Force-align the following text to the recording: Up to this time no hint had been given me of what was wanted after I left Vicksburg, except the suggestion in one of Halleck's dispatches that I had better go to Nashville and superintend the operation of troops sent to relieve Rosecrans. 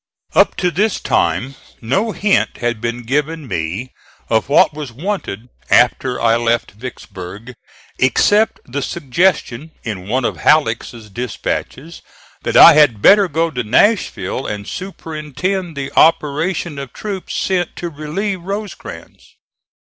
Up 0.33 0.55
to 0.55 0.71
this 0.71 0.99
time 0.99 1.53
no 1.79 2.11
hint 2.11 2.57
had 2.57 2.81
been 2.81 3.03
given 3.03 3.47
me 3.47 3.91
of 4.31 4.49
what 4.49 4.73
was 4.73 4.91
wanted 4.91 5.47
after 5.69 6.19
I 6.19 6.37
left 6.37 6.71
Vicksburg, 6.71 7.53
except 7.99 8.61
the 8.65 8.81
suggestion 8.81 9.69
in 9.83 10.07
one 10.07 10.25
of 10.25 10.37
Halleck's 10.37 10.89
dispatches 10.89 12.01
that 12.41 12.57
I 12.57 12.73
had 12.73 13.03
better 13.03 13.27
go 13.27 13.51
to 13.51 13.63
Nashville 13.63 14.47
and 14.47 14.67
superintend 14.67 15.77
the 15.77 15.91
operation 15.95 16.79
of 16.79 16.93
troops 16.93 17.35
sent 17.35 17.75
to 17.75 17.89
relieve 17.89 18.41
Rosecrans. 18.41 19.35